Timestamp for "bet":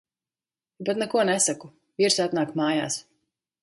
0.89-1.03